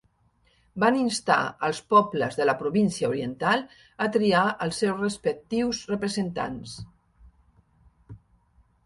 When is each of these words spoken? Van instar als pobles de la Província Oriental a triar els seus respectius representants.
Van 0.83 0.95
instar 0.99 1.35
als 1.67 1.81
pobles 1.93 2.37
de 2.39 2.47
la 2.49 2.55
Província 2.61 3.11
Oriental 3.11 3.63
a 4.05 4.07
triar 4.15 4.47
els 4.67 4.81
seus 4.85 4.97
respectius 5.05 5.83
representants. 5.93 6.75